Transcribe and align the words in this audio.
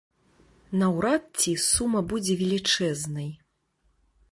Наўрад 0.83 1.23
ці 1.43 1.51
сума 1.67 2.01
будзе 2.15 2.33
велічэзнай. 2.41 3.29